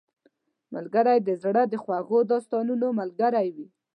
ملګری 0.73 1.17
د 1.27 1.29
زړه 1.43 1.63
د 1.67 1.73
خوږو 1.83 2.19
داستانونو 2.31 2.87
ملګری 2.99 3.47
وي 3.55 3.67